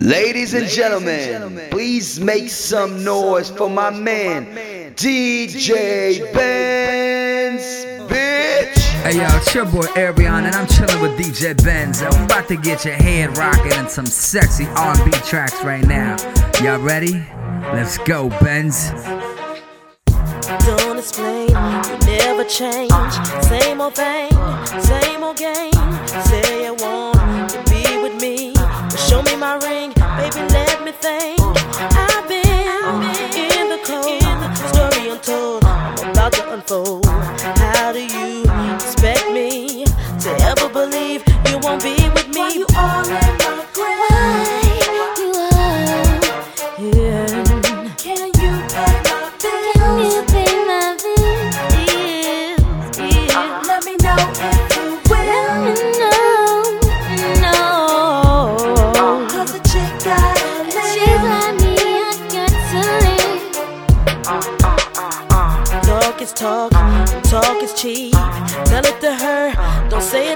[0.00, 4.46] Ladies and gentlemen, please make some noise for my man,
[4.94, 7.62] DJ Benz,
[8.08, 8.78] bitch.
[9.02, 12.00] Hey y'all, it's your boy Arion, and I'm chilling with DJ Benz.
[12.02, 16.16] I'm about to get your head rocking in some sexy R&B tracks right now.
[16.62, 17.26] Y'all ready?
[17.72, 18.92] Let's go, Benz.
[20.64, 22.92] Don't explain, you never change.
[23.42, 24.30] Same old thing,
[24.80, 25.72] same old game.
[26.06, 26.97] Say you want
[36.70, 37.07] about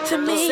[0.02, 0.48] it to me.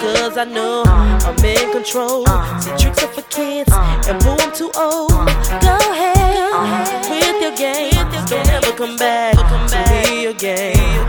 [0.00, 2.26] Cause I know I'm in control.
[2.60, 5.10] See, tricks are for kids, and boo, I'm too old.
[5.10, 7.92] Go ahead with your game.
[8.26, 11.05] Don't ever come back to me again.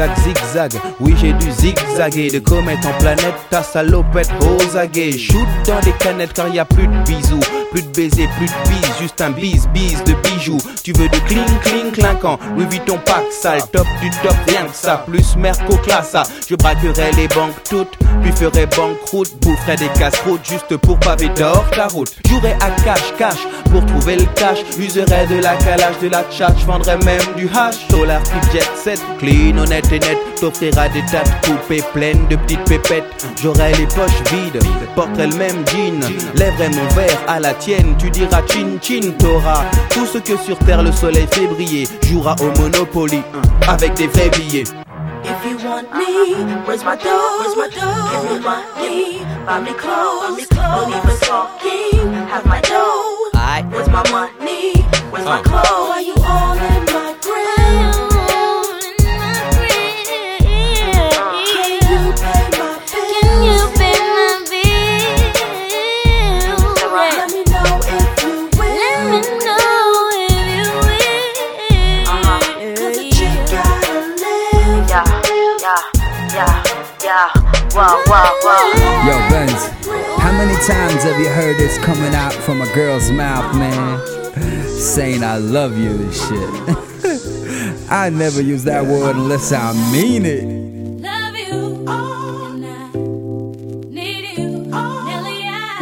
[0.00, 4.30] Zigzag, zigzag, oui j'ai dû zigzaguer De comète en planète, ta salopette
[4.74, 8.46] aguets Shoot dans des canettes car y a plus de bisous Plus de baisers, plus
[8.46, 10.58] de bises, juste un bise, bise de bijoux.
[10.82, 14.74] Tu veux de cling, cling, clinquant Louis Vuitton pack sale, top du top, rien que
[14.74, 15.04] ça.
[15.06, 20.76] Plus Merco classa, je braquerai les banques toutes Puis ferai banqueroute, boufferai des casse-routes Juste
[20.78, 22.16] pour paver d'or ta route.
[22.28, 24.58] Jouerai à cash, cash, pour trouver le cash.
[24.78, 29.00] Userai de la calage, de la tchatch Vendrai même du hash, dollar puis jet set
[29.18, 33.04] Clean, honnête et net, t'offrira des tas de coupées pleines de petites pépettes.
[33.40, 34.60] J'aurai les poches vides,
[34.96, 36.00] porterai le même jean
[36.34, 40.58] Lèverai mon verre à la tienne, tu diras chin chin T'auras tout ce que sur
[40.58, 43.22] terre le soleil fait briller Jouera au Monopoly,
[43.68, 44.64] avec des vrais billets
[45.22, 46.34] If you want me,
[46.66, 47.38] where's my dough?
[47.40, 48.08] Where's my dough?
[48.10, 50.48] Give me money, buy me clothes.
[50.48, 53.28] Don't even talking, have my dough.
[53.70, 54.72] Where's my money?
[55.10, 55.90] Where's my clothes?
[55.90, 56.89] Why you all in
[77.80, 77.86] Yo,
[79.30, 79.68] Benz,
[80.18, 83.98] how many times have you heard this coming out from a girl's mouth, man?
[84.68, 86.50] Saying I love you and shit.
[87.90, 90.44] I never use that word unless I mean it.
[91.00, 92.92] Love you, and I
[93.88, 95.44] need you, Nelly.
[95.46, 95.80] I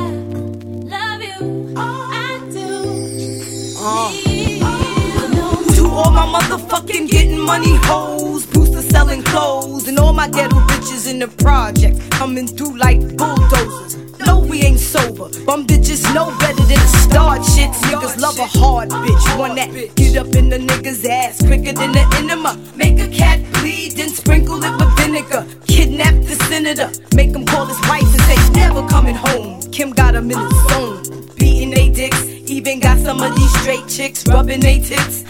[0.95, 2.69] love you, I do.
[5.75, 8.58] To all my motherfucking getting money hoes, booster
[8.91, 13.97] selling clothes, and all my ghetto bitches in the project coming through like bulldozers.
[14.27, 15.29] No, we ain't sober.
[15.45, 17.71] Bum bitches know better than to start shit.
[17.89, 21.93] Niggas love a hard bitch, one that get up in the nigga's ass quicker than
[21.93, 22.59] the enema.
[22.77, 25.47] Make a cat bleed, then sprinkle it with vinegar.
[25.67, 29.61] Kidnap the senator, make him call his wife and say never coming home.
[29.71, 32.23] Kim got him in his zone, beating they dicks.
[32.51, 35.23] Even got some of these straight chicks rubbing they tits.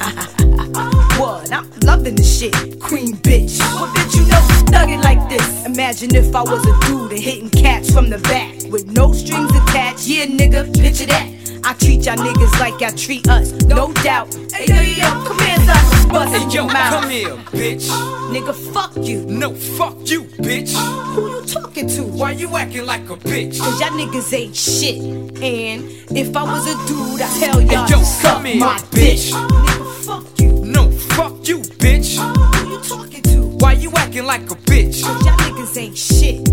[1.19, 1.53] what?
[1.53, 3.59] I'm loving this shit, queen bitch.
[3.81, 4.41] What bitch you know
[4.71, 5.67] thug it like this?
[5.67, 9.51] Imagine if I was a dude and hitting cats from the back with no strings
[9.51, 10.07] attached.
[10.07, 11.38] Yeah, nigga, picture that.
[11.69, 14.35] I treat y'all niggas like y'all treat us, no doubt.
[14.55, 17.03] Hey yo yo, come here, son, bust Hey in yo, mouth.
[17.03, 17.89] come here, bitch.
[18.33, 19.27] Nigga, fuck you.
[19.27, 20.73] No, fuck you, bitch.
[21.15, 22.05] Who you talking to?
[22.05, 23.59] Why you acting like a bitch?
[23.61, 24.97] Cause y'all niggas ain't shit.
[25.43, 25.85] And
[26.17, 29.31] if I was a dude, I'd tell y'all Hey, yo, suck come here, my bitch.
[29.33, 30.53] Nigga, fuck you.
[30.65, 32.17] No, fuck you, bitch.
[32.17, 33.43] Who you talking to?
[33.59, 35.03] Why you acting like a bitch?
[35.05, 36.49] Cause y'all niggas ain't shit.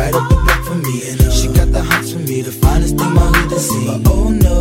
[0.00, 0.94] right up the back for me.
[1.10, 4.02] and uh, She got the hots for me, the finest thing my hood has seen.
[4.06, 4.58] Oh no,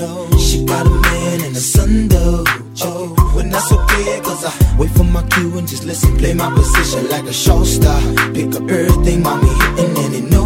[0.00, 2.44] no, she got a man and a son though.
[2.82, 6.16] Oh, when that's okay, cause I wait for my cue and just listen.
[6.18, 8.00] Play my position like a show star.
[8.34, 10.43] Pick up everything, mommy hitting and it no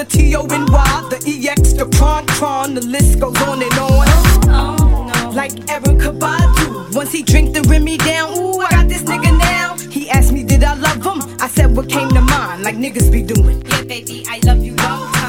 [0.00, 2.74] the T O N Y, the EX, the Tron Tron.
[2.74, 4.06] The list goes on and on.
[4.48, 6.94] Oh no, Like Erykah Badu.
[6.94, 9.76] Once he drink the Remy down, ooh, I got this nigga now.
[9.90, 11.36] He asked me, did I love him?
[11.40, 13.62] I said, what came to mind, like niggas be doing.
[13.66, 15.19] Yeah, baby, I love you long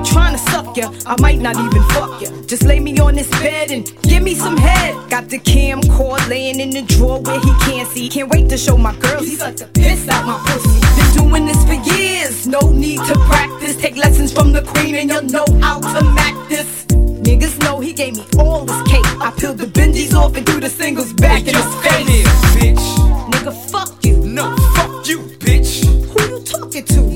[0.00, 2.30] ain't tryna suck ya, I might not even fuck ya.
[2.46, 4.94] Just lay me on this bed and give me some head.
[5.10, 8.08] Got the camcord laying in the drawer where he can't see.
[8.08, 9.26] Can't wait to show my girls.
[9.26, 10.80] He such a piss out my pussy.
[10.96, 13.76] Been doing this for years, no need to practice.
[13.76, 16.86] Take lessons from the queen and you'll know how to mac this.
[17.26, 19.06] Niggas know he gave me all this cake.
[19.20, 22.26] I peeled the Benjis off and threw the singles back in his face.
[22.56, 23.30] bitch.
[23.30, 23.99] Nigga, fuck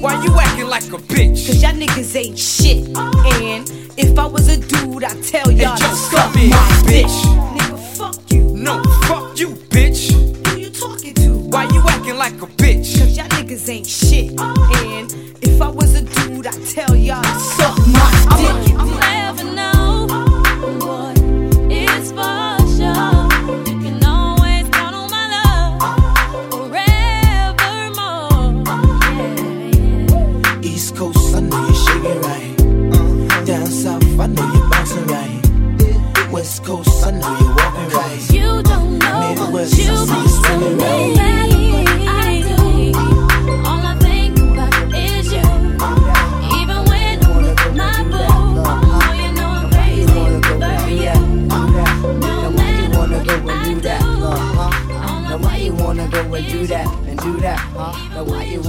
[0.05, 1.47] Why you acting like a bitch?
[1.47, 2.95] Cause y'all niggas ain't shit.
[2.95, 3.67] And
[3.97, 7.07] if I was a dude, I'd tell y'all to suck my bitch.
[7.07, 7.57] bitch.
[7.57, 8.43] Nigga, fuck you.
[8.55, 10.13] No, fuck you, bitch.
[10.13, 11.31] Who you talking to?
[11.49, 12.99] Why you acting like a bitch?
[12.99, 14.39] Cause y'all niggas ain't shit.
[14.39, 18.24] And if I was a dude, I'd tell y'all to suck my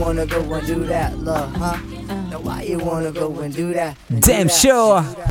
[0.05, 1.77] wanna go and do that, love, huh?
[2.29, 3.97] Now why you wanna go and do that?
[4.09, 4.53] and do Damn that?
[4.53, 5.01] sure.
[5.03, 5.25] Oh,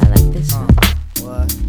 [0.00, 0.68] I like this uh, one.
[1.20, 1.63] What?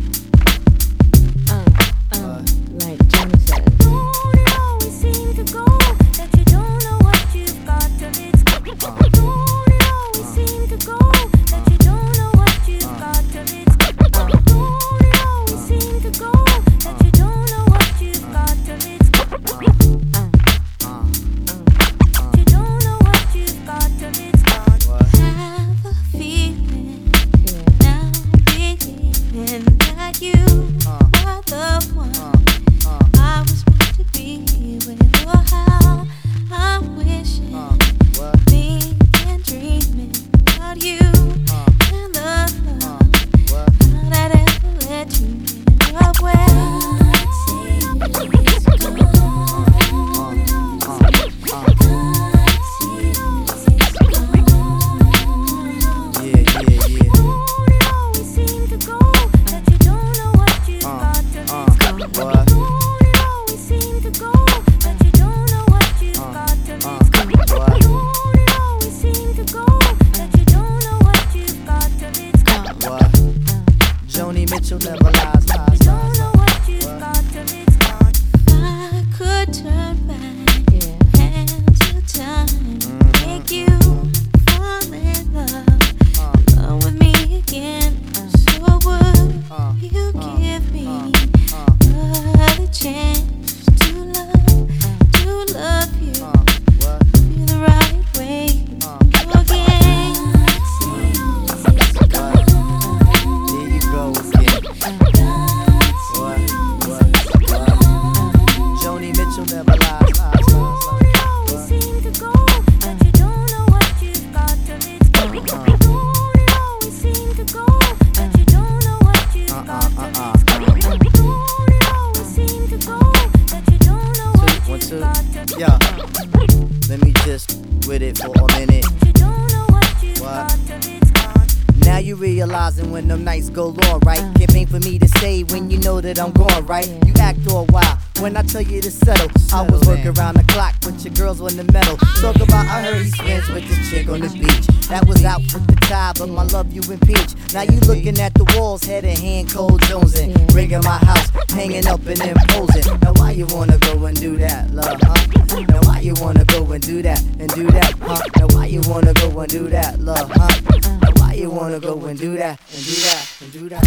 [132.76, 134.22] rising when them nights go long, right?
[134.22, 134.34] Uh.
[134.40, 136.88] It ain't for me to say when you know that I'm gone, right?
[137.06, 139.30] You act all wild when I tell you to settle.
[139.54, 141.98] I was working around the clock with your girls on the metal.
[142.02, 142.20] Ah.
[142.22, 144.68] Talk about I heard he spends with this chick on the beach.
[144.88, 147.36] That was out with the tie, but my love you impeach.
[147.54, 150.34] Now you looking at the walls, head and hand, cold Jones in.
[150.48, 153.00] Rigging my house, hanging up and imposing.
[153.02, 155.66] Now why you wanna go and do that, love, huh?
[155.68, 158.22] Now why you wanna go and do that, and do that, huh?
[158.38, 161.05] Now why you wanna go and do that, love, huh?
[161.38, 163.84] you wanna go and do that, and do that, and do that.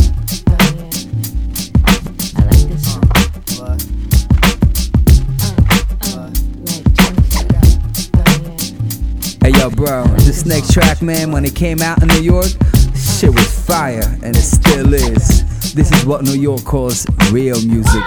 [9.43, 12.49] Hey yo, bro, this next track, man, when it came out in New York,
[12.95, 15.73] shit was fire, and it still is.
[15.73, 18.03] This is what New York calls real music.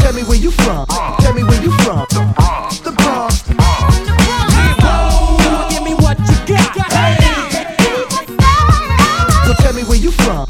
[0.00, 0.86] Tell me where you from.
[1.20, 2.06] Tell me where you from.
[2.08, 3.42] The Bronx.
[5.70, 6.90] Give me what you got.
[9.46, 10.46] So tell me where you from.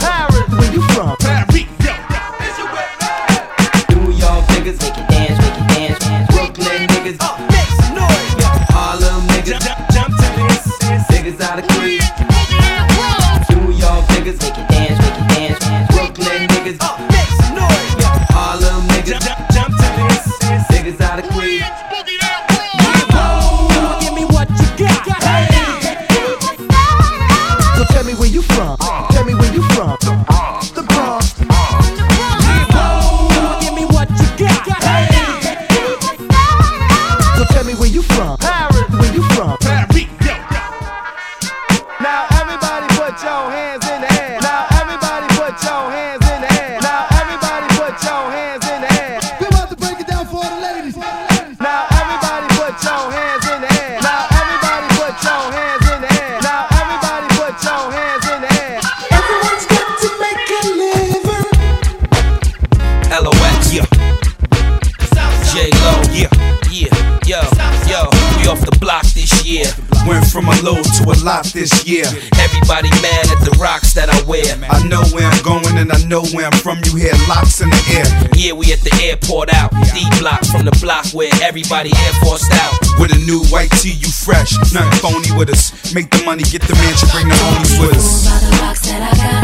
[76.10, 78.04] know where I'm from, you hear locks in the air.
[78.34, 79.70] Yeah, we at the airport out.
[79.94, 82.74] D block from the block where everybody air forced out.
[82.98, 84.52] With a new white tee, you fresh.
[84.74, 85.94] Nothing phony with us.
[85.94, 89.39] Make the money, get the mansion, bring the homies with us.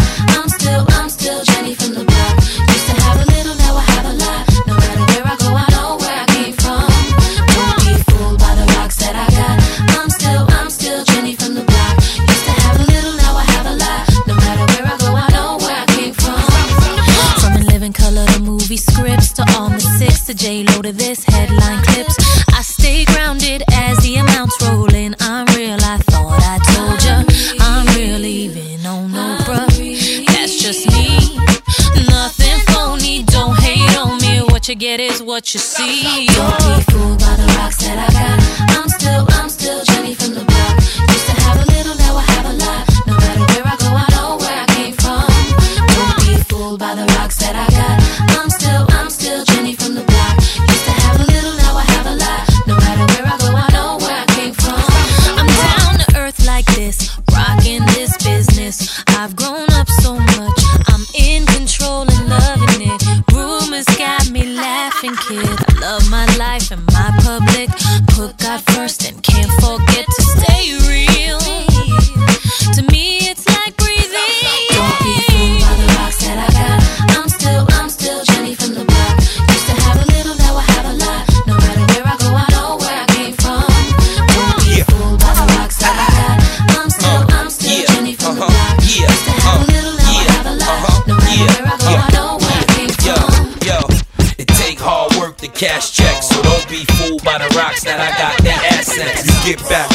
[59.09, 60.26] I've grown up so much.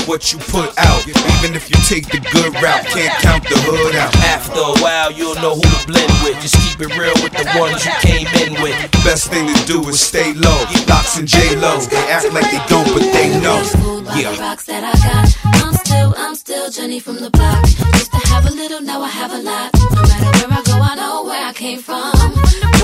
[0.07, 1.07] What you put out.
[1.07, 4.13] Even if you take the good route, can't count the hood out.
[4.27, 6.41] After a while, you'll know who to blend with.
[6.41, 8.75] Just keep it real with the ones you came in with.
[9.03, 10.65] Best thing to do is stay low.
[10.89, 13.61] LOX and J Lo, they act like they don't, but they know.
[14.17, 14.37] Yeah.
[14.39, 15.25] rocks that I got.
[15.63, 17.63] I'm still, I'm still Jenny from the block.
[17.65, 19.71] Used to have a little, now I have a lot.
[19.73, 22.80] No matter where I go, I know where I came from.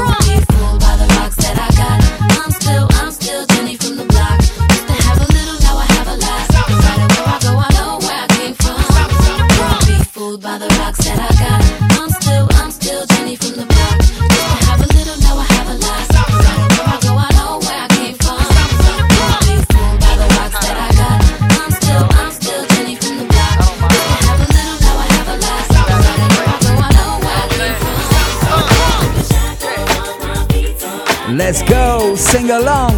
[32.27, 32.91] Sing along.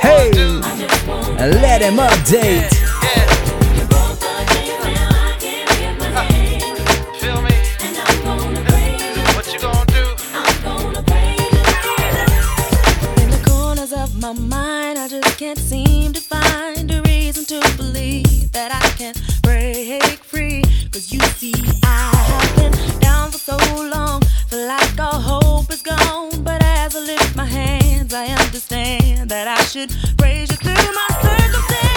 [0.00, 0.30] Hey,
[1.62, 2.70] let him update.
[13.22, 17.60] In the corners of my mind, I just can't seem to find a reason to
[17.78, 20.62] believe that I can break free.
[20.90, 24.01] Cause you see, I have been down for so long,
[28.14, 31.91] I understand that I should praise you through my circumstance.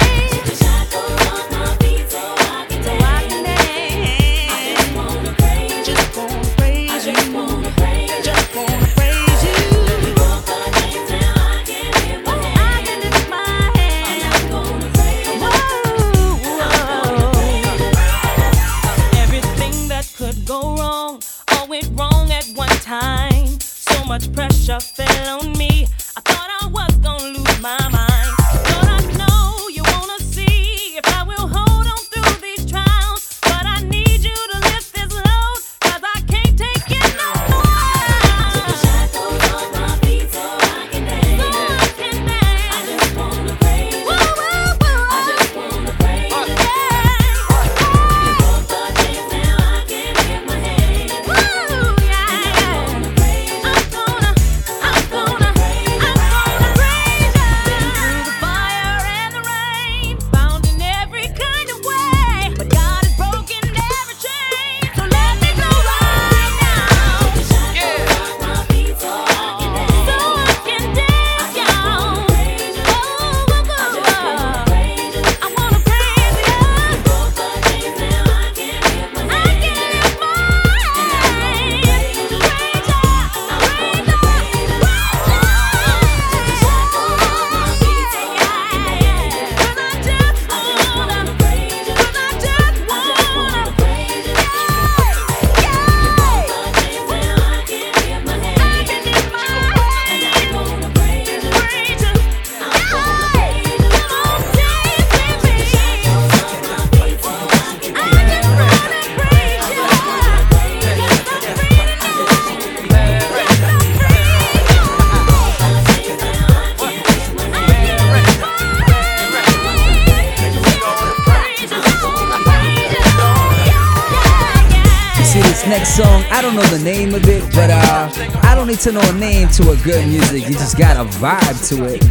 [128.75, 130.49] I don't need to know a name to a good music.
[130.49, 132.03] You just got a vibe to it.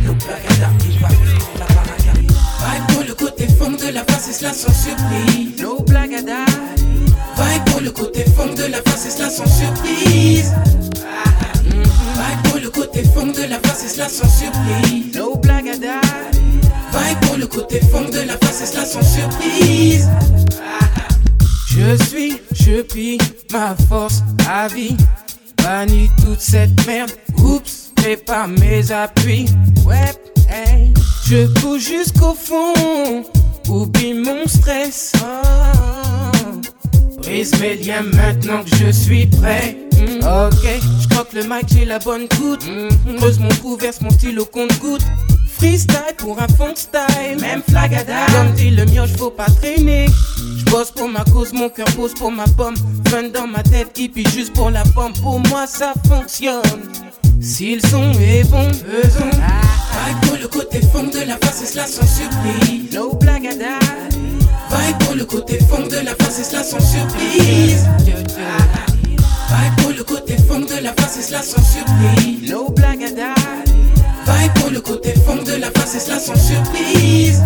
[2.63, 5.61] Vibe pour le côté funk de la face et cela sans surprise.
[5.61, 6.33] No blague à die.
[7.37, 10.55] Vibe pour le côté funk de la face et cela sans surprise.
[11.65, 15.15] Vibe pour le côté funk de la face et cela sans surprise.
[15.15, 16.01] No blague à die.
[16.95, 20.09] Vibe pour le côté funk de la face et cela sans surprise.
[21.69, 22.83] Je suis, je
[23.53, 24.97] ma force à vie.
[25.65, 27.11] Bannis toute cette merde.
[27.43, 29.47] Oups, prépare mes appuis.
[29.87, 30.13] Ouais,
[30.51, 30.93] hey.
[31.27, 33.25] Je pousse jusqu'au fond.
[33.69, 35.13] Oublie mon stress.
[35.23, 36.61] Oh.
[37.23, 39.79] Brise mes liens maintenant que je suis prêt.
[39.97, 40.67] Mm, Ok,
[41.03, 42.67] je croque le mic, j'ai la bonne goutte.
[42.69, 45.05] Mm, Creuse mon cou, verse mon stylo compte goutte.
[45.59, 48.27] Freestyle pour un fond style, même flagada.
[48.33, 50.07] Comme dit le mioche, faut pas traîner.
[50.59, 52.75] Je bosse pour ma cause, mon cœur pose pour ma pomme.
[53.09, 55.13] Fun dans ma tête, hippie juste pour la pomme.
[55.23, 56.63] Pour moi, ça fonctionne.
[57.41, 59.31] Si le son est bon, faisons.
[59.31, 62.93] Vibe pour le côté fond de la face et cela sans surprise.
[62.93, 63.49] No die.
[64.71, 67.87] Vibe pour le côté fond de la face et cela sans surprise.
[69.49, 72.51] Vibe pour le côté fond de la face et cela sans surprise.
[72.51, 73.15] No blague
[74.75, 77.43] le côté fond de la face et cela sans surprise.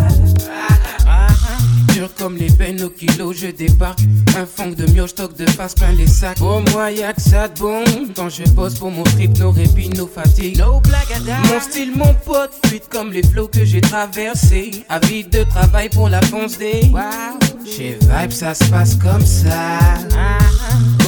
[2.73, 3.99] Nos kilos, je débarque.
[4.37, 6.37] Un fond de mioche, stock de face, plein les sacs.
[6.37, 7.83] Pour moi, y'a que ça de bon.
[8.15, 10.57] Quand je bosse pour mon trip, nos répits, nos fatigues.
[10.57, 10.81] No
[11.45, 14.71] Mon style, mon pote, fuite comme les flots que j'ai traversés.
[14.89, 16.91] Avide de travail pour la fonce des.
[17.65, 19.79] Chez Vibe, ça se passe comme ça.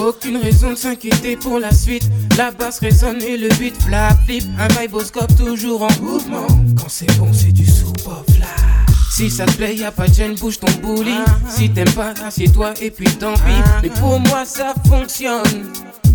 [0.02, 2.10] Aucune raison de s'inquiéter pour la suite.
[2.38, 4.44] La basse résonne et le beat flap flip.
[4.60, 6.48] Un viboscope toujours en mouvement.
[6.78, 8.41] Quand c'est bon, c'est du fly.
[9.12, 11.14] Si ça te plaît, y'a pas de gêne, bouge ton bouli.
[11.50, 13.62] Si t'aimes pas, assieds-toi et puis tant pis.
[13.84, 15.70] Mais pour moi, ça fonctionne.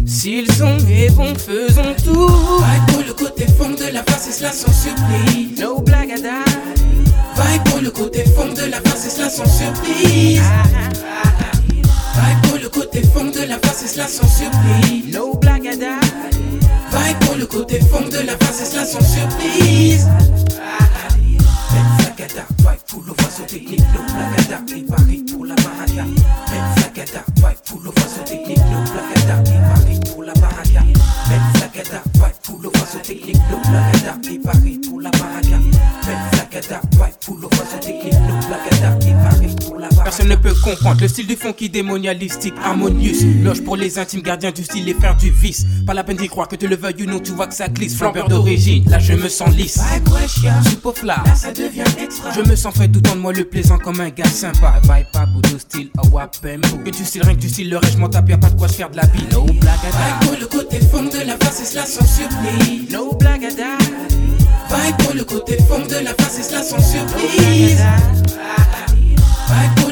[0.06, 2.28] Si le son est bon, faisons tout.
[2.28, 5.60] Vibe pour le côté fond de la face, et cela sans surprise.
[5.60, 10.40] No blague à Vibe pour le côté fond de la face, et cela sans surprise.
[12.14, 15.12] Vibe pour le côté fond de la face, et cela sans surprise.
[15.12, 20.06] No blague à Vibe pour le côté fond de la face, et cela sans surprise.
[22.26, 26.04] Flagada, vibe pour le oiseau technique, no blagada, préparé pour la baraka.
[26.50, 30.82] Ben Flagada, vibe pour le oiseau technique, no blagada, préparé pour la baraka.
[31.28, 35.58] Ben Flagada, vibe pour le oiseau technique, no blagada, préparé pour la baraka.
[36.06, 39.35] Ben Flagada, vibe pour le oiseau technique, no blagada, préparé.
[40.16, 43.12] Personne ne peut comprendre le style du funky démonialistique, harmonieux.
[43.44, 45.66] Loge pour les intimes gardiens du style et faire du vice.
[45.86, 47.68] Pas la peine d'y croire que tu le veuilles ou non, tu vois que ça
[47.68, 47.98] glisse.
[47.98, 49.78] Flambeur d'origine, là je me sens lisse.
[50.70, 52.30] Super flat, là ça devient extra.
[52.32, 54.80] Je me sens fait tout en moi le plaisant comme un gars sympa.
[54.84, 56.78] Vibe pas bout de style, a wapembo.
[56.82, 58.56] Que tu styles rien que tu styles le reste, je m'en tape, y'a pas de
[58.56, 59.26] quoi se faire de la bille.
[59.32, 62.90] No blague à Vibe pour le côté fond de la face, et cela sans surprise.
[62.90, 67.82] No blague à Vibe pour le côté fond de la face, et cela sans surprise.
[69.48, 69.85] Vibe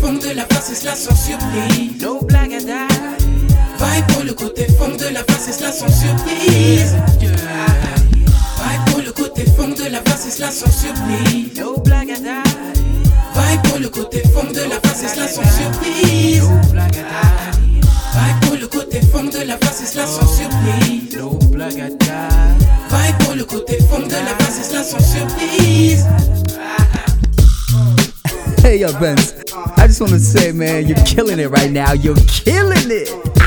[0.00, 2.00] fond de la face, et cela sans surprise.
[2.00, 6.96] No blague à Vibe pour le côté fond de la face, et cela sans surprise.
[7.20, 11.58] Vibe pour le côté fond de la face, et cela sans surprise.
[11.58, 16.42] No blague à Vibe pour le côté fond de la face, et cela sans surprise.
[16.42, 17.50] No blague à
[18.18, 21.16] Vibe pour le côté fond de la face, et cela sans surprise.
[21.16, 21.88] No blague à
[22.96, 26.06] Vibe pour le côté fond de la face, et cela sans surprise.
[28.62, 29.39] Hey, yo, Benz.
[30.00, 31.92] Just want to say, man, you're killing it right now.
[31.92, 33.39] You're killing it.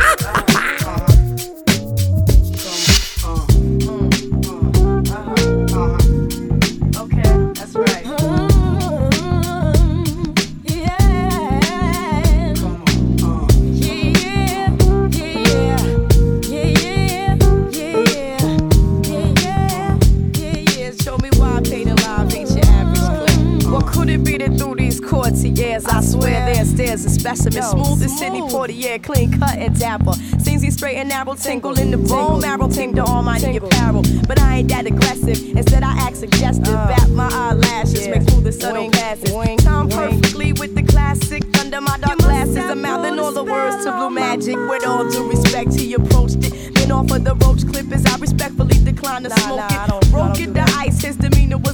[28.63, 30.13] 40, yeah, clean cut and dapper.
[30.39, 34.04] Seems he's straight and narrow, tingle in the bone marrow, tamed to almighty apparel.
[34.26, 36.73] But I ain't that aggressive, instead I act suggestive.
[36.73, 38.19] Uh, Bat my eyelashes, yeah.
[38.19, 39.34] make smooth the subtle passes.
[39.34, 42.56] Wing, Time perfectly with the classic, under my dark glasses.
[42.56, 44.56] I'm mouthing all the words to blue magic.
[44.56, 46.73] With all due respect, he approached it.
[46.76, 50.10] Then offered the roach clippers, I respectfully declined to nah, smoke nah, it.
[50.10, 50.92] Broke it the ice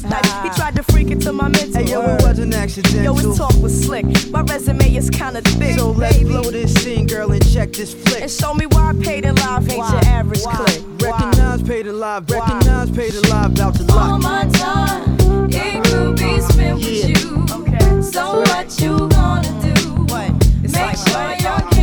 [0.09, 0.43] his demeanor was nice.
[0.43, 1.73] He tried to freak it to my mental.
[1.73, 3.03] Hey, yo, it wasn't accidental.
[3.03, 4.05] Yo, his talk was slick.
[4.31, 5.77] My resume is kinda thick.
[5.77, 6.29] So let's baby.
[6.29, 8.21] blow this scene, girl, and check this flick.
[8.21, 10.83] And show me why I paid in live ain't your average clip.
[11.01, 14.09] Recognize, paid alive, recognize, paid alive, about to lock.
[14.11, 17.45] All my time, it could be spent with you.
[17.51, 18.01] Okay.
[18.01, 19.89] So what you gonna do?
[20.13, 20.31] What?
[20.63, 21.78] It's Make like, sure like, your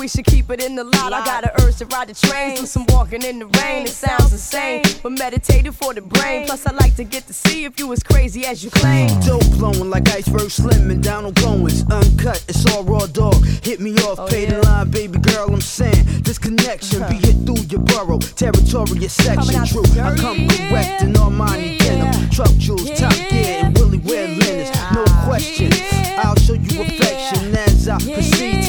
[0.00, 1.12] we should keep it in the lot.
[1.12, 3.84] I got a urge to ride the train, do some walking in the rain.
[3.84, 6.46] It sounds insane, but meditative for the brain.
[6.46, 9.10] Plus, I like to get to see if you as crazy as you claim.
[9.10, 9.20] Uh.
[9.20, 11.82] Dope flowing like iceberg slim and down on glowings.
[11.90, 13.34] Uncut, it's all raw dog.
[13.62, 14.56] Hit me off, Oh, paid yeah?
[14.56, 15.52] in line, baby girl.
[15.52, 19.36] I'm saying this connection be hit through your borough, territory, your section.
[19.36, 23.64] Coming out True, the I dirt, come correct in Armani denim, truck jewels, top gear,
[23.64, 24.70] and Willie wear linens.
[24.94, 25.70] No question,
[26.16, 28.59] I'll show you affection as I proceed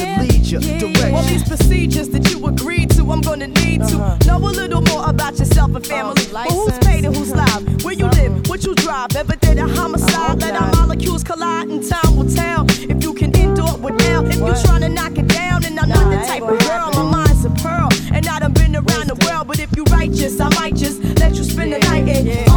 [0.60, 4.38] to lead you All these procedures that you agreed to, I'm gonna need to know
[4.38, 6.22] a little more about yourself and family.
[6.32, 7.84] but who's paid and who's live?
[7.84, 8.48] Where you live?
[8.48, 9.16] What you drive?
[9.16, 10.40] Ever did a homicide?
[10.40, 14.24] Let our molecules collide and time will tell if you can endure with now.
[14.24, 16.90] If you tryna knock it down, and I'm not the type of girl.
[16.92, 19.48] My mind's a pearl, and I done been around the world.
[19.48, 22.51] But if you righteous, I might just let you spend the night in All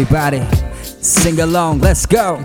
[0.00, 0.46] Everybody,
[1.02, 1.80] sing along.
[1.80, 2.38] Let's go.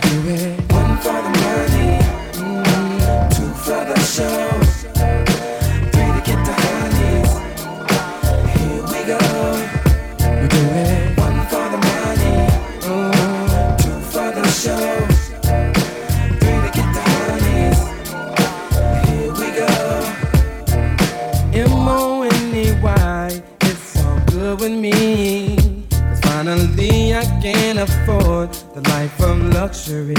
[29.63, 30.15] Luxury.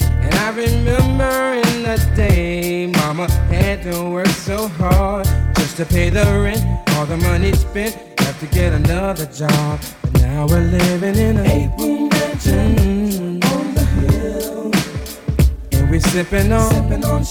[0.00, 6.08] And I remember in the day, Mama had to work so hard just to pay
[6.08, 6.64] the rent.
[6.94, 9.80] All the money spent, have to get another job.
[10.00, 13.54] But now we're living in a eight-room mansion mm-hmm.
[13.54, 14.72] on the hill,
[15.72, 17.24] and we're sipping on, sipping on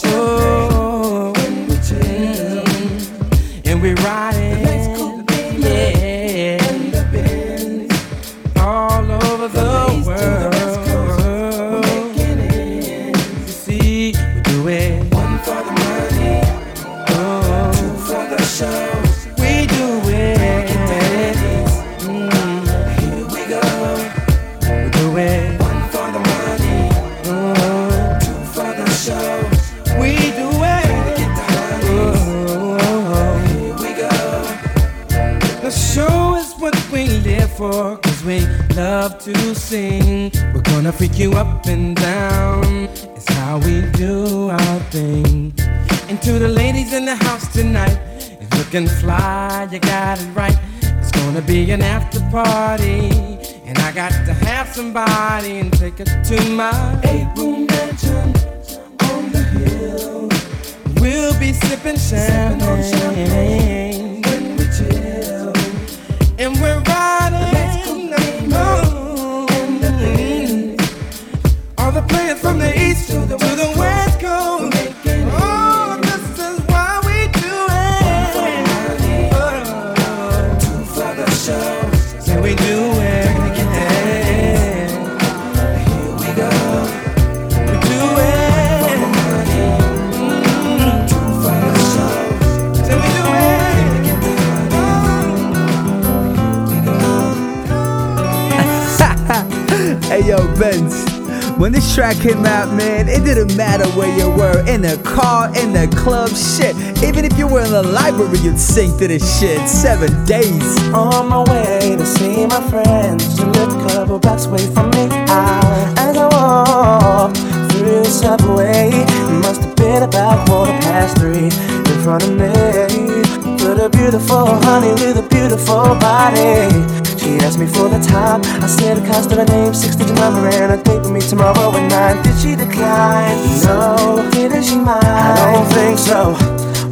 [102.28, 106.30] came out, man, it didn't matter where you were in the car, in the club,
[106.30, 106.76] shit.
[107.02, 109.66] Even if you were in the library, you'd sing to this shit.
[109.68, 110.68] Seven days.
[110.94, 115.08] On my way to see my friends, lived a couple blocks away from me.
[115.30, 117.38] I, as I walked
[117.72, 121.48] through the subway, it must have been about quarter past three.
[121.48, 126.97] In front of me, stood a beautiful honey with a beautiful body.
[127.38, 128.42] She asked me for the time.
[128.64, 131.22] I said the cost of her name, six digit number, and a date with me
[131.22, 132.18] tomorrow at nine.
[132.24, 133.38] Did she decline?
[133.62, 134.28] No.
[134.32, 135.06] Didn't she mind?
[135.06, 136.34] I don't think so.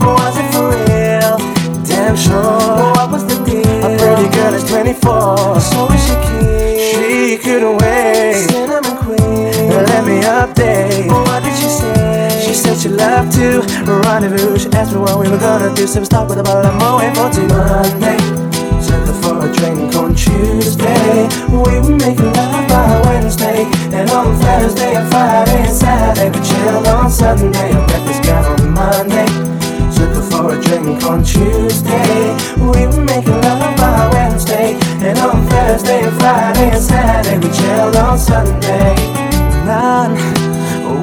[0.06, 1.42] Was it for real?
[1.82, 2.94] Damn sure.
[2.94, 3.90] What was the deal?
[3.90, 5.62] A pretty girl is 24.
[5.62, 6.78] So is she keen?
[6.94, 8.46] She couldn't wait.
[8.46, 9.74] Cinnamon queen.
[9.90, 11.10] Let me update.
[11.10, 12.44] What did she say?
[12.46, 14.60] She said she loved to rendezvous.
[14.60, 15.88] She asked me what we were gonna do.
[15.88, 18.45] So we start with about I'm waiting for two Monday.
[18.96, 21.28] Took her for a drink on Tuesday.
[21.50, 23.66] We were making love by Wednesday.
[23.92, 26.30] And on Thursday and Friday and Saturday.
[26.30, 27.72] We chilled on Sunday.
[27.72, 29.28] And this got on Monday.
[29.98, 32.38] Took her for a drink on Tuesday.
[32.56, 34.80] We were making love by Wednesday.
[35.04, 37.38] And on Thursday and Friday and Saturday.
[37.46, 38.96] We chilled on Sunday.
[39.66, 40.16] Nine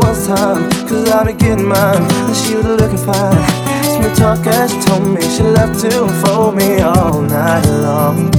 [0.01, 2.11] was time, cause I be getting mine.
[2.11, 3.72] And she was looking fine.
[3.95, 8.31] Smooth talker, she told me she loved to unfold me all night long.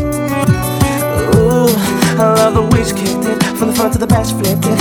[1.36, 1.70] Ooh,
[2.20, 3.44] I love the way she kicked it.
[3.58, 4.80] From the front to the back, she flipped it.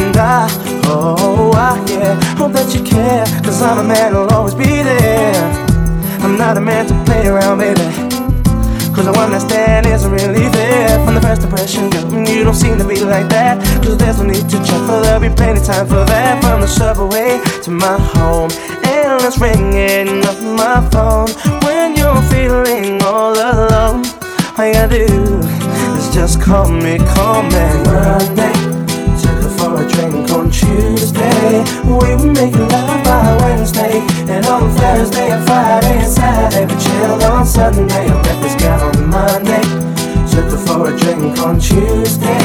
[0.00, 0.48] And I,
[0.86, 3.26] oh, I, yeah, hope that you care.
[3.44, 5.34] Cause I'm a man who'll always be there.
[6.22, 8.09] I'm not a man to play around, baby.
[8.94, 11.84] Cause the one that stand isn't really there From the first impression,
[12.26, 15.20] you don't seem to be like that Cause there's no need to check for there'll
[15.20, 16.42] be plenty time for that.
[16.42, 18.50] From the subway to my home
[18.82, 21.30] Endless ringing off my phone.
[21.62, 24.02] When you're feeling all alone
[24.58, 25.38] All you gotta do
[25.94, 27.66] is just call me, call me.
[27.86, 28.54] Monday,
[29.22, 31.62] took her for a drink on Tuesday.
[31.86, 37.22] We were making love by Wednesday And on Thursday and Friday and Saturday We chilled
[37.22, 38.19] on Sunday
[41.50, 42.39] on Tuesday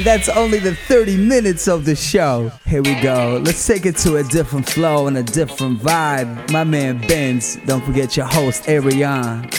[0.00, 2.50] And that's only the 30 minutes of the show.
[2.64, 3.38] Here we go.
[3.44, 6.50] Let's take it to a different flow and a different vibe.
[6.50, 9.50] My man Benz, don't forget your host Ariane.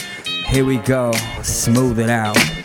[0.46, 1.12] Here we go.
[1.44, 2.61] Smooth it out.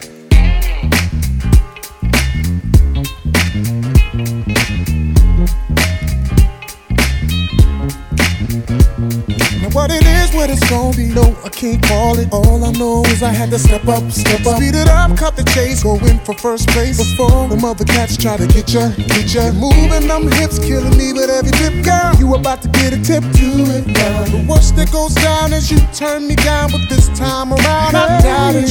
[11.57, 12.29] Can't call it.
[12.31, 15.35] All I know is I had to step up, step up, speed it up, cut
[15.35, 18.89] the chase, go in for first place before the mother cats try to get ya,
[18.95, 19.51] get ya.
[19.51, 22.13] Moving them hips, killing me with every tip, girl.
[22.19, 24.23] You about to get a tip, do it now.
[24.25, 28.21] The worst that goes down is you turn me down, but this time around I
[28.21, 28.69] doubt it.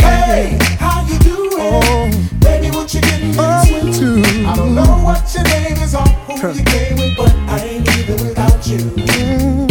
[0.00, 1.52] Hey, how you doing?
[1.60, 2.08] Oh,
[2.40, 4.16] baby, what you getting into?
[4.16, 4.48] Into?
[4.48, 7.86] I don't know what your name is or who you came with, but I ain't
[7.86, 8.78] leaving without you.
[9.04, 9.65] Hey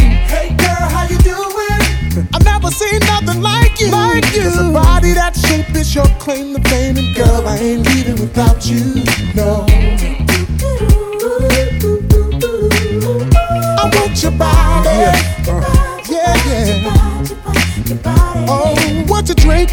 [5.85, 9.03] is your claim to fame, and girl, I ain't leaving without you.
[9.35, 10.24] No.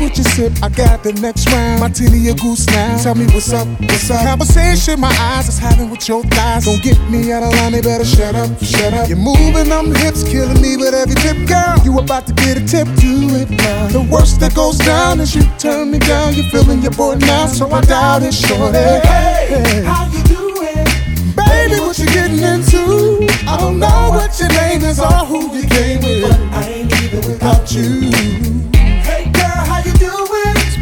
[0.00, 0.52] What you drink, what you sip?
[0.62, 1.80] I got the next round.
[1.80, 2.98] Martini or goose now.
[3.02, 4.24] Tell me what's up, what's up?
[4.24, 6.64] Conversation my eyes is having with your thighs.
[6.64, 9.08] Don't get me out of line, they better shut up, shut up.
[9.08, 11.76] You're moving them hips, killing me with every tip, girl.
[11.84, 13.88] You about to get a tip, do it now.
[13.88, 16.34] The worst that goes down is you turn me down.
[16.34, 18.78] You're feeling your boy now, so I doubt it, shorty.
[18.78, 20.86] Hey, how you doing?
[21.36, 23.28] Baby, what you getting into?
[23.48, 26.90] I don't know what your name is or who you came with, but I ain't
[26.92, 28.61] leaving without you.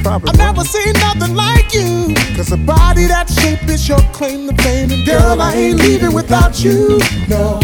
[0.07, 2.15] I've never seen nothing like you.
[2.37, 4.91] Cause a body that shape is your claim to fame.
[4.91, 6.99] And girl, I ain't leaving without you.
[7.29, 7.61] No.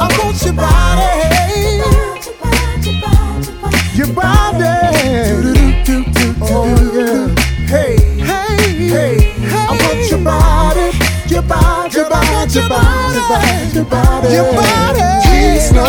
[0.00, 1.10] I want your body.
[3.94, 4.64] Your body.
[6.40, 7.28] Oh, yeah.
[7.68, 9.34] Hey, hey, hey.
[9.50, 10.90] I want your body.
[11.28, 14.34] Your body, your body, your body, your body, your body.
[14.34, 14.93] Your body.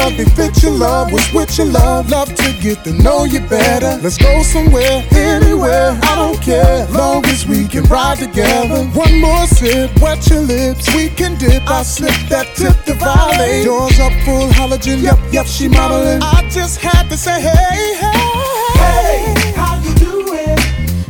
[0.05, 1.11] Love, they fit your love.
[1.11, 2.11] What's with your love?
[2.11, 3.99] Love to get to know you better.
[4.03, 5.97] Let's go somewhere, anywhere.
[6.03, 6.85] I don't care.
[6.91, 8.85] Long as we can ride together.
[8.93, 10.93] One more sip, wet your lips.
[10.93, 11.67] We can dip.
[11.67, 13.65] I slip that tip to violate.
[13.65, 15.01] Doors up full halogen.
[15.01, 16.21] Yep, yep, she modeling.
[16.21, 18.53] I just had to say, hey, hey.
[18.77, 20.55] Hey, how you doing?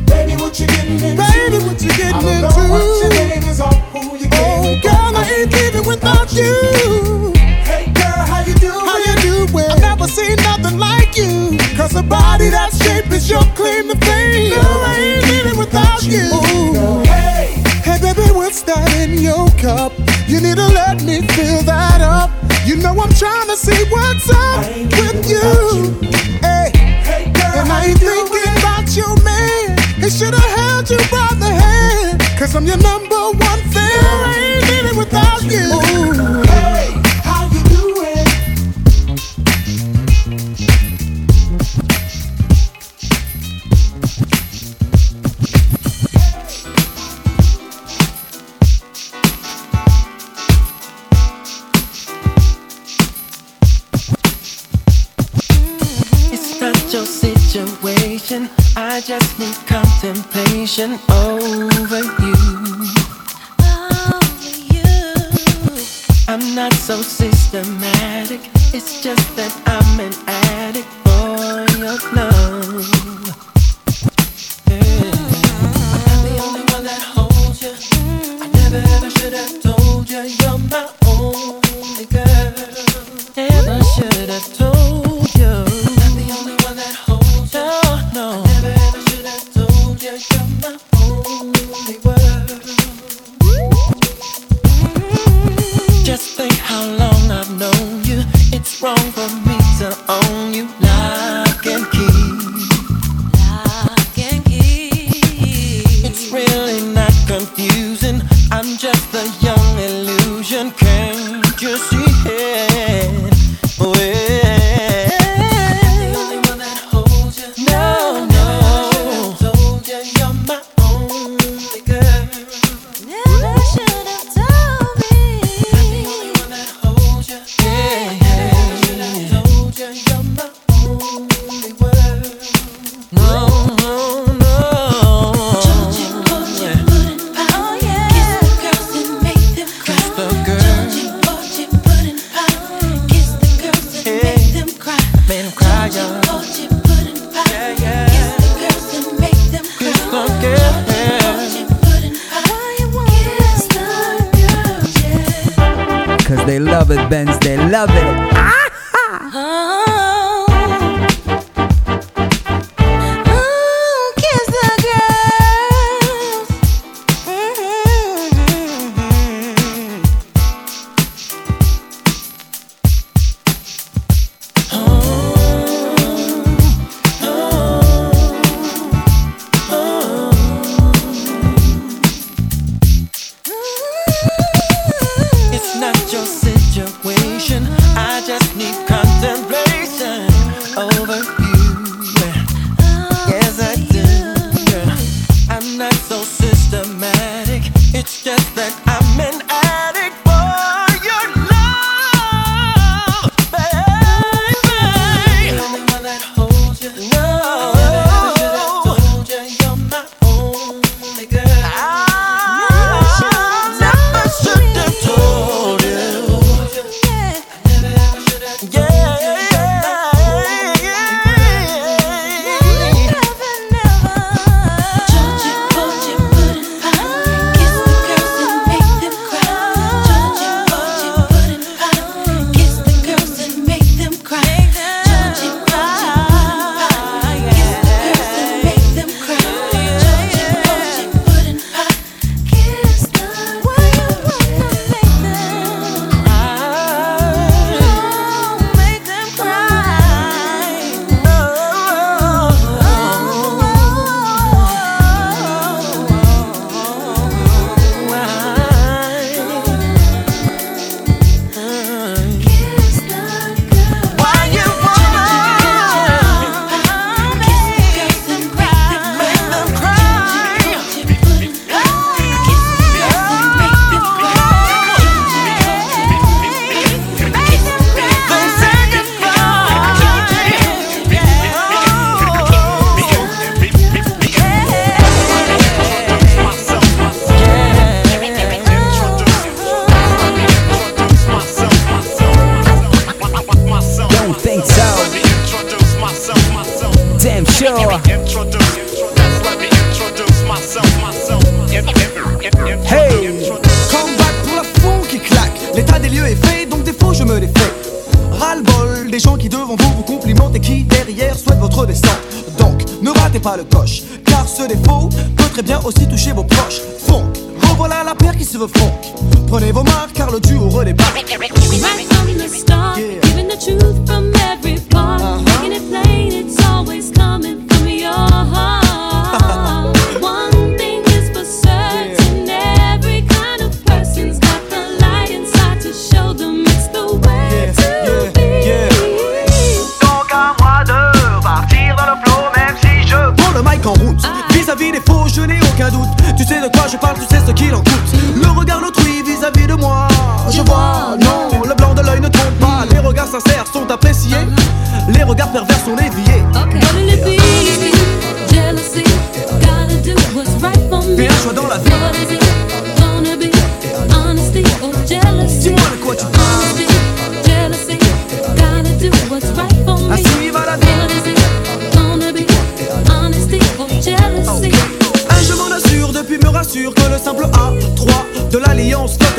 [0.05, 1.21] Baby, what you getting into?
[1.21, 3.14] Baby, what you getting into?
[11.85, 14.49] Cause a body that shape is your claim to fame.
[14.49, 16.25] Girl, I ain't leaving without you.
[17.05, 19.93] Hey, hey, baby, what's that in your cup?
[20.25, 22.33] You need to let me fill that up.
[22.65, 24.65] You know I'm trying to see what's up
[24.97, 25.93] with you.
[26.41, 26.73] Hey,
[27.53, 29.77] and I ain't thinking about your man.
[30.01, 32.17] He should have held you by the hand.
[32.33, 33.93] Cause I'm your number one fan.
[34.25, 35.69] I ain't leaving without you.
[35.69, 36.44] Hey,
[60.75, 62.35] contemplation over you.
[66.27, 68.41] I'm not so systematic.
[68.73, 72.34] It's just that I'm an addict for your love.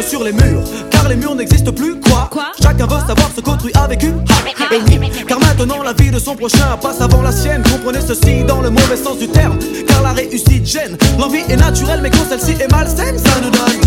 [0.07, 1.99] sur les murs, car les murs n'existent plus.
[2.01, 4.09] Quoi, Chacun veut savoir ce qu'autrui a vécu.
[4.09, 7.63] Et eh oui, car maintenant la vie de son prochain passe avant la sienne.
[7.63, 10.97] Comprenez ceci dans le mauvais sens du terme, car la réussite gêne.
[11.19, 13.87] L'envie est naturelle, mais quand celle-ci est malsaine, ça nous donne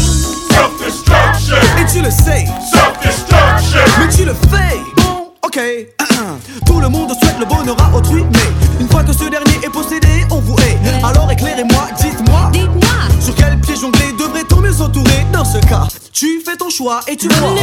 [0.49, 1.55] self-destruction.
[1.79, 3.79] Et tu le sais, self-destruction.
[3.99, 4.77] Mais tu le fais.
[4.97, 5.59] Bon, ok.
[6.65, 7.89] Tout le monde souhaite le bonheur à
[17.07, 17.53] et tu vois.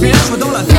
[0.00, 0.73] Bitch, dans la vie.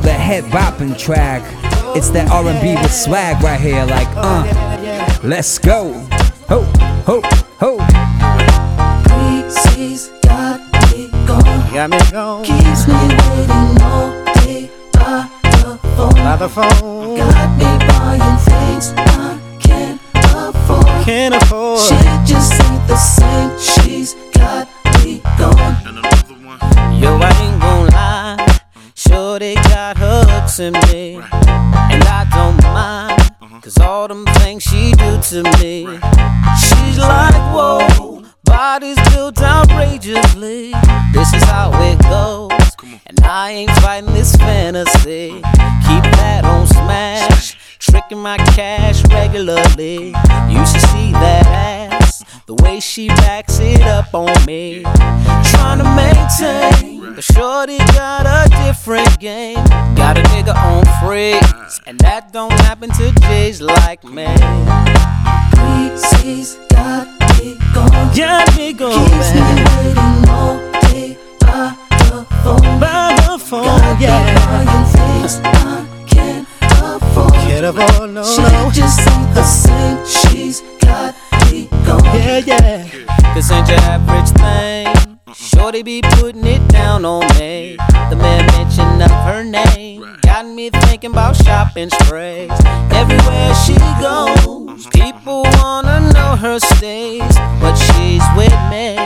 [0.00, 1.42] Is what the head bopping track.
[1.96, 5.18] It's that R&B with swag right here, like uh.
[5.22, 5.92] Let's go.
[6.48, 6.62] Ho,
[7.06, 7.20] ho,
[7.58, 7.78] ho.
[9.74, 10.60] She's got
[10.92, 11.74] me going.
[11.74, 12.44] Got me going.
[12.44, 16.14] Keeps me waiting all day by the phone.
[16.14, 16.89] By the phone.
[63.40, 64.26] Happen like me.
[66.20, 67.06] She's got
[67.38, 68.16] me going.
[68.16, 69.08] Got me going.
[69.10, 72.80] Keeps me waiting all day by the phone.
[72.80, 74.24] By the phone, Got yeah.
[74.24, 77.32] me buying things I can't afford.
[77.34, 78.70] Can't afford, no, she no.
[78.72, 80.06] just ain't the same.
[80.06, 81.14] She's got
[81.50, 82.04] me going.
[82.04, 83.34] Yeah, yeah.
[83.34, 85.18] This ain't your average thing.
[85.34, 87.76] Shorty be putting it down on me.
[88.10, 92.50] The man mention of her name got me thinking about shopping sprays.
[92.90, 98.98] Everywhere she goes, people wanna know her stays, but she's with me,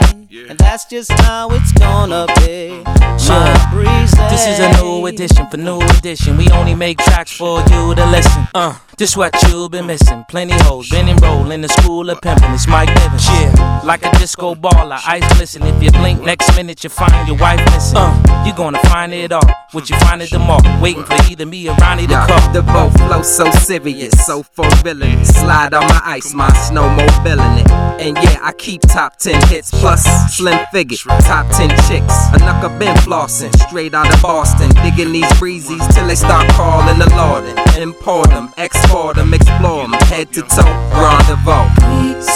[0.49, 2.81] and that's just how it's gonna be.
[3.27, 4.11] My breeze.
[4.29, 6.37] This is a new edition for new edition.
[6.37, 8.47] We only make tracks for you to listen.
[8.53, 10.23] Uh, this what you've been missing.
[10.29, 12.51] Plenty hoes, been enrolled in the school of pimping.
[12.51, 13.27] It's Mike Bivins.
[13.27, 15.63] Yeah, like a disco baller, eyes glisten.
[15.63, 17.97] If you blink, next minute you find your wife missing.
[17.97, 19.49] Uh, you gonna find it all.
[19.71, 22.53] What you find at the mall, waiting for either me or Ronnie to call.
[22.53, 25.23] The boat flow so serious, so fulfilling.
[25.25, 27.71] Slide on my ice, my snowmobiling it.
[27.99, 30.03] And yeah, I keep top 10 hits plus
[30.35, 32.15] slim figure, top 10 chicks.
[32.33, 34.69] A knucker been flossing, straight out of Boston.
[34.83, 37.55] Digging these breezies till they start calling the Lorden.
[37.81, 40.63] Import them, export them, explore them, head to toe,
[40.93, 41.65] rendezvous.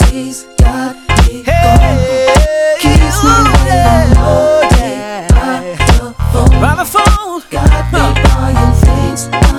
[0.10, 0.96] She's got
[1.28, 2.00] me going.
[2.80, 4.69] Keeps me waiting all
[6.62, 7.42] By the phone.
[7.50, 9.59] Got me buying things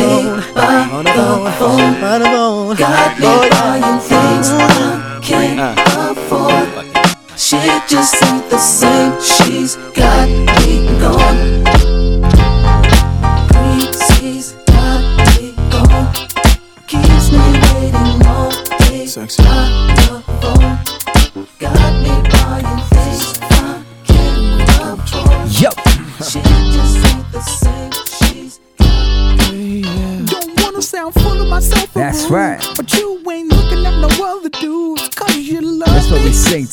[0.00, 0.55] all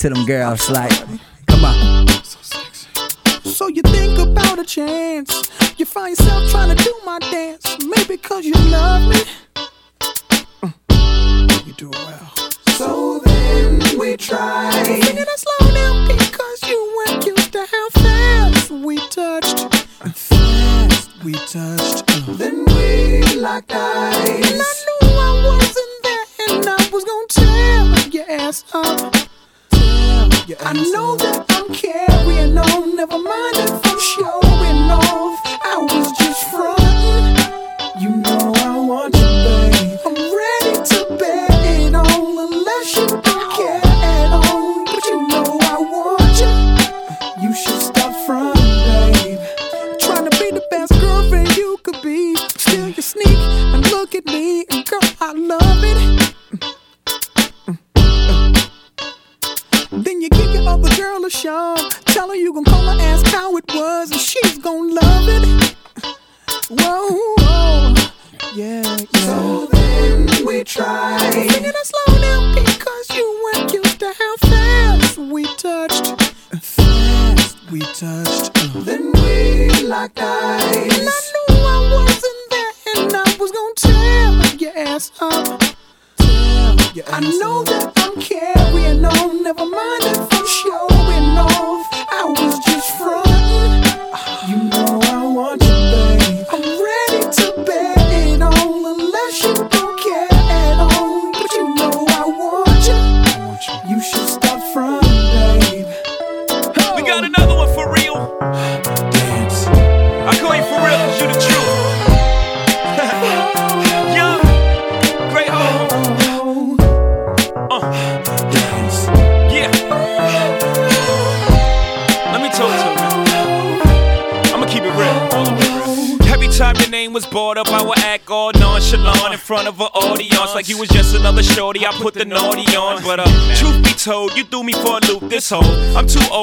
[0.04, 0.92] to them girls like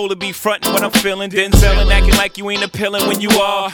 [0.08, 3.30] to be frontin' what I'm feeling, then selling, acting like you ain't appealing when you
[3.30, 3.70] are.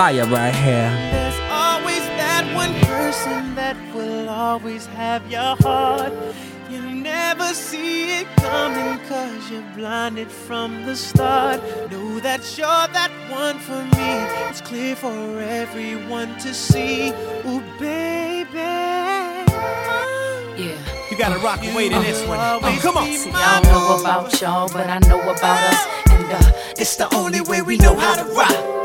[0.00, 0.90] fire right here.
[1.12, 6.14] There's always that one person that will always have your heart.
[6.70, 11.60] You never see it coming cause you're blinded from the start.
[11.90, 14.12] Know that you're that one for me.
[14.48, 17.10] It's clear for everyone to see.
[17.44, 18.56] Ooh, baby.
[20.56, 20.78] Yeah.
[21.10, 22.38] You gotta rock away to this one.
[22.40, 23.06] Uh, come on.
[23.12, 25.86] See, I don't know about y'all, but I know about us.
[26.08, 28.69] And uh, it's the only way we know how to rock.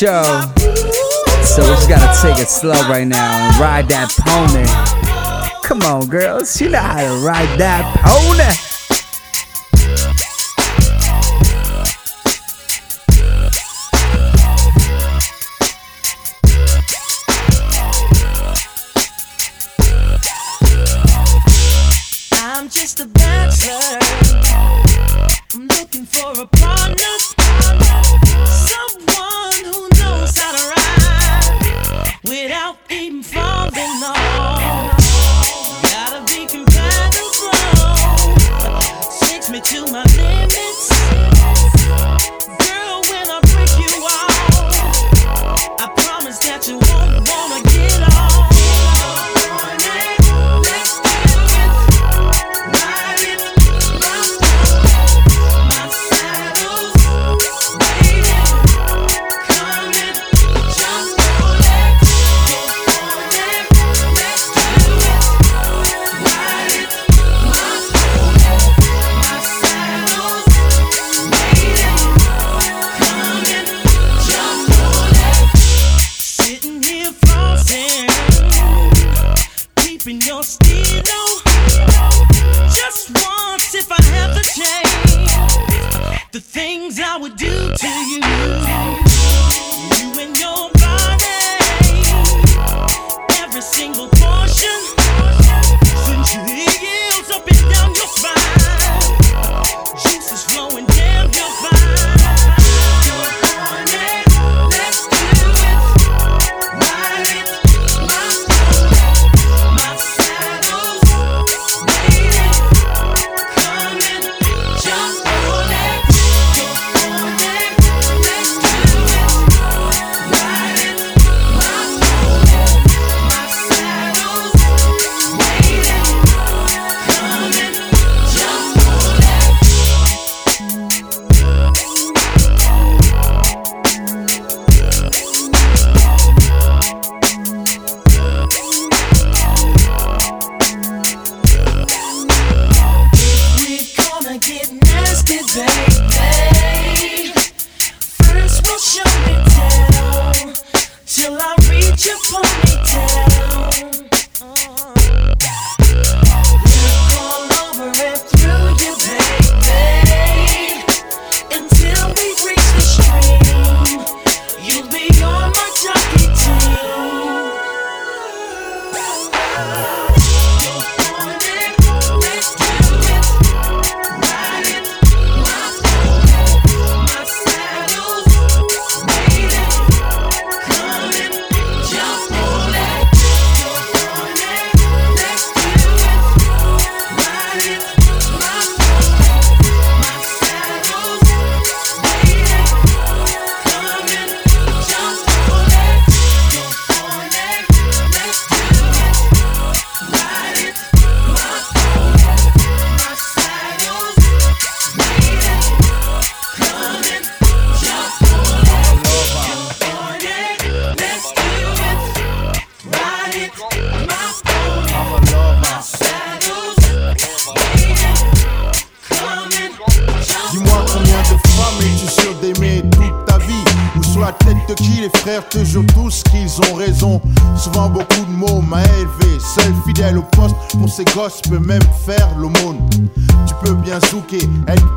[0.00, 0.22] Show.
[1.44, 4.64] So we just gotta take it slow right now and ride that pony.
[5.62, 6.58] Come on, girls.
[6.58, 8.69] You know how to ride that pony.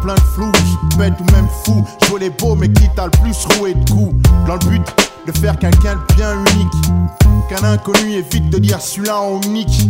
[0.02, 0.52] Plein de flou
[0.98, 4.16] Bête ou même fou, jouer les beaux mais qui t'a le plus roué de coups?
[4.46, 4.82] Dans le but
[5.26, 6.74] de faire quelqu'un de bien unique.
[7.50, 9.90] Qu'un inconnu évite de dire celui-là en unique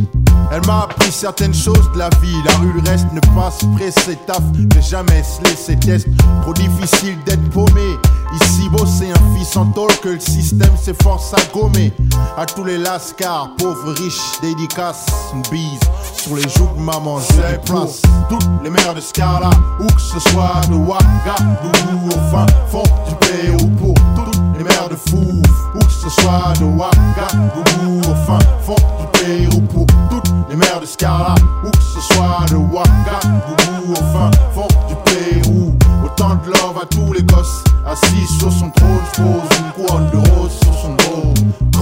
[0.51, 2.35] Elle m'a appris certaines choses de la vie.
[2.45, 4.41] La rue le reste ne pas se presser taf.
[4.53, 6.07] Ne jamais se laisser test.
[6.41, 7.97] Trop difficile d'être paumé
[8.33, 11.93] Ici beau c'est un fils en tôle que le système s'efforce à gommer.
[12.37, 15.79] À tous les lascars, pauvres, riches, dédicaces Une bise.
[16.17, 18.01] Sur les joues de maman, j'ai place.
[18.29, 23.15] Toutes les mères de Scala, où que ce soit de Ouagadougou Au fin fond du
[23.15, 28.39] Pérou pour toutes les mères de Fouf Où que ce soit de Ouagadougou Au fin
[28.65, 33.91] fond du Pérou pour toutes les mères de Scala Où que ce soit de Ouagadougou
[33.91, 35.75] Au fin fond du Pérou
[36.13, 40.17] Autant de love à tous les gosses Assis sur son trône, pose une couronne de
[40.17, 41.33] rose sur son dos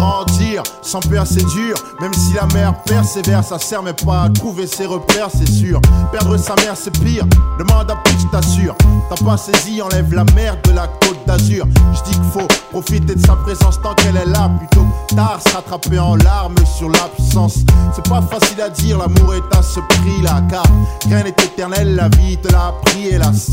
[0.02, 0.64] grandir.
[0.82, 1.76] Sans peur, c'est dur.
[2.00, 5.80] Même si la mère persévère, ça sert mais pas à trouver ses repères, c'est sûr.
[6.12, 7.26] Perdre sa mère, c'est pire.
[7.60, 8.76] Demande à plus, t'assure.
[9.10, 11.66] T'as pas saisi, enlève la merde de la côte d'Azur.
[11.94, 14.50] Je dis qu'il faut profiter de sa présence tant qu'elle est là.
[14.58, 17.60] Plutôt tard, se rattraper en larmes sur l'absence.
[17.94, 20.42] C'est pas facile à dire, l'amour est à ce prix-là.
[20.50, 20.64] Car
[21.06, 23.52] rien n'est éternel, la vie te l'a appris, hélas.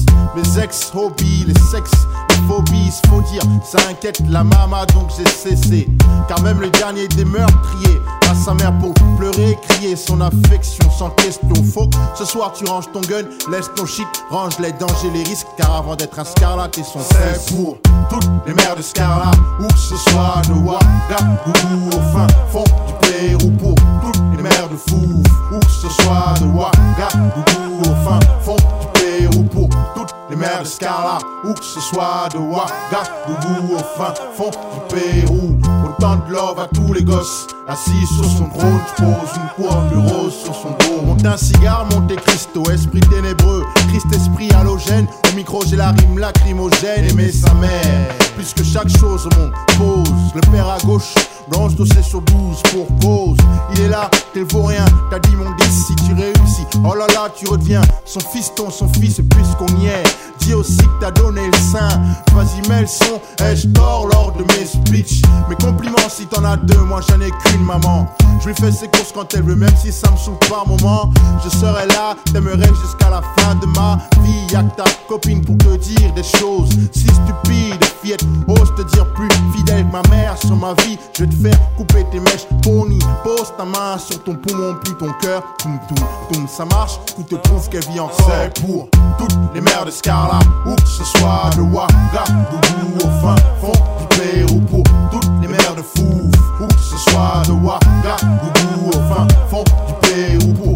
[0.69, 5.89] Mes ex-hobbies, les sexes, les phobies, faut dire, ça inquiète la mama, donc j'ai cessé.
[6.29, 11.09] Car même le dernier des meurtriers à sa mère pour pleurer, crier son affection sans
[11.11, 11.49] question.
[11.49, 15.47] Que ce soir tu ranges ton gun, laisse ton shit, range les dangers, les risques.
[15.57, 17.79] Car avant d'être un scarlat, et son C'est pour
[18.11, 23.09] toutes les mères de Scarlat, où que ce soit de Ouagadougou au fin fond du
[23.09, 23.51] Pérou.
[23.53, 28.57] Pour toutes les mères de Fou, où que ce soit de Ouagadougou au fin fond
[28.57, 34.15] du Pour toutes les mères de Scarlat, où que ce soit de Ouagadougou au fin
[34.37, 35.59] fond du Pérou.
[35.85, 37.49] Autant de love à tous les gosses.
[37.67, 41.03] Assis sur son trône, pose une couronne de rose sur son dos.
[41.05, 45.09] Monte un cigare, monte Cristo, esprit ténébreux, Christ esprit halogène.
[45.39, 47.05] Micro, j'ai la rime lacrymogène.
[47.11, 49.79] Aimer sa mère, plus que chaque chose au.
[49.79, 51.15] Pose le père à gauche,
[51.49, 53.37] blanche dossée sur 12 pour cause.
[53.73, 56.67] Il est là, t'es vaut rien, t'as dit mon 10 si tu réussis.
[56.85, 60.03] Oh là là, tu redeviens son fiston, son fils, puisqu'on y est.
[60.41, 61.89] Dis aussi que t'as donné le sein.
[62.35, 65.23] Vas-y, mets le son, ai-je tort lors de mes speeches?
[65.49, 68.09] Mes compliments si t'en as deux, moi j'en ai qu'une maman.
[68.41, 71.13] Je lui fais ses courses quand elle veut, même si ça me saoule par moment.
[71.45, 74.53] Je serai là, t'aimerais jusqu'à la fin de ma vie.
[74.53, 77.85] Y'a que ta copine pour te dire des choses si stupides.
[78.03, 80.99] Fillette, ose te dire plus fidèle que ma mère sur ma vie.
[81.17, 82.99] Je vais te faire couper tes mèches, pony.
[83.23, 85.43] Pose ta main sur ton poumon, plus ton cœur.
[85.59, 86.99] Toum, toum, toum, ça marche.
[87.17, 88.17] Tout te prouve qu'elle vit encore.
[88.27, 93.37] C'est pour toutes les mères de Scarla, où que ce soit de Ouagadougou au fin
[93.61, 94.61] fond du Pérou.
[94.61, 99.65] Pour toutes les mères de Fou, où que ce soit de Ouagadougou au fin fond
[99.87, 100.68] du Pérou.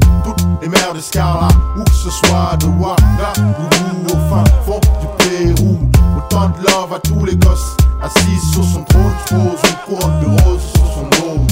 [0.65, 5.79] Où que ce soit de Ouagadougou au fin fond du Pérou.
[6.17, 10.61] Autant de love à tous les gosses, assis sur son trône, une couronne de rose
[10.73, 11.47] sur son dos.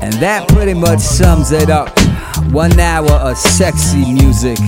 [0.00, 1.88] And that pretty much sums it up.
[2.52, 4.58] One hour of sexy music.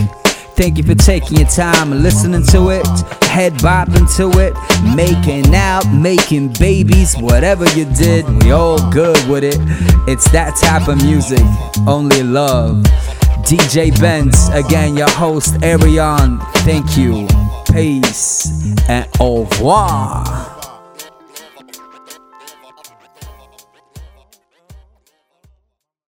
[0.56, 2.86] Thank you for taking your time and listening to it,
[3.24, 4.54] head bopping to it,
[4.96, 9.58] making out, making babies, whatever you did, we all good with it.
[10.08, 11.42] It's that type of music,
[11.86, 12.82] only love.
[13.44, 16.40] DJ Benz, again, your host, Arion.
[16.64, 17.28] Thank you,
[17.70, 20.55] peace, and au revoir.